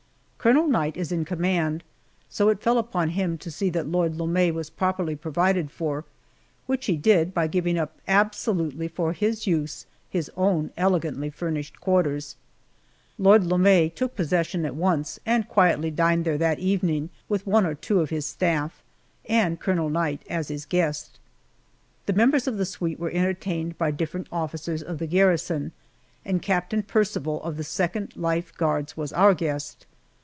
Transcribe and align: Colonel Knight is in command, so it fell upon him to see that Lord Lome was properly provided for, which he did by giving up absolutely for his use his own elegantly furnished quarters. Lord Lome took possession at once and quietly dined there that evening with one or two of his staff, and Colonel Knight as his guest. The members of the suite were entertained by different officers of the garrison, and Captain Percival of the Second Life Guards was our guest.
Colonel 0.43 0.67
Knight 0.67 0.97
is 0.97 1.11
in 1.11 1.23
command, 1.23 1.83
so 2.27 2.49
it 2.49 2.63
fell 2.63 2.79
upon 2.79 3.09
him 3.09 3.37
to 3.37 3.51
see 3.51 3.69
that 3.69 3.85
Lord 3.87 4.15
Lome 4.15 4.55
was 4.55 4.71
properly 4.71 5.15
provided 5.15 5.69
for, 5.69 6.03
which 6.65 6.87
he 6.87 6.97
did 6.97 7.31
by 7.31 7.45
giving 7.45 7.77
up 7.77 8.01
absolutely 8.07 8.87
for 8.87 9.13
his 9.13 9.45
use 9.45 9.85
his 10.09 10.31
own 10.35 10.71
elegantly 10.75 11.29
furnished 11.29 11.79
quarters. 11.79 12.37
Lord 13.19 13.45
Lome 13.45 13.91
took 13.91 14.15
possession 14.15 14.65
at 14.65 14.73
once 14.73 15.19
and 15.27 15.47
quietly 15.47 15.91
dined 15.91 16.25
there 16.25 16.39
that 16.39 16.57
evening 16.57 17.11
with 17.29 17.45
one 17.45 17.67
or 17.67 17.75
two 17.75 18.01
of 18.01 18.09
his 18.09 18.25
staff, 18.25 18.81
and 19.29 19.59
Colonel 19.59 19.91
Knight 19.91 20.23
as 20.27 20.47
his 20.47 20.65
guest. 20.65 21.19
The 22.07 22.13
members 22.13 22.47
of 22.47 22.57
the 22.57 22.65
suite 22.65 22.99
were 22.99 23.11
entertained 23.11 23.77
by 23.77 23.91
different 23.91 24.25
officers 24.31 24.81
of 24.81 24.97
the 24.97 25.05
garrison, 25.05 25.71
and 26.25 26.41
Captain 26.41 26.81
Percival 26.81 27.43
of 27.43 27.57
the 27.57 27.63
Second 27.63 28.15
Life 28.17 28.57
Guards 28.57 28.97
was 28.97 29.13
our 29.13 29.35
guest. 29.35 29.85